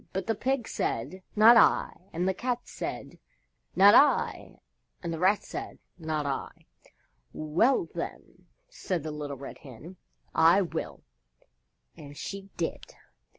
But 0.13 0.25
the 0.25 0.33
Pig 0.33 0.67
said, 0.67 1.21
"Not 1.35 1.57
I," 1.57 1.95
and 2.11 2.27
the 2.27 2.33
Cat 2.33 2.61
said, 2.63 3.19
"Not 3.75 3.93
I," 3.93 4.57
and 5.03 5.13
the 5.13 5.19
Rat 5.19 5.43
said, 5.43 5.77
"Not 5.99 6.25
I." 6.25 6.65
"Well, 7.33 7.87
then," 7.93 8.47
said 8.67 9.03
the 9.03 9.11
Little 9.11 9.37
Red 9.37 9.59
Hen, 9.59 9.97
"I 10.33 10.63
will." 10.63 11.03
And 11.95 12.17
she 12.17 12.49
did. 12.57 12.95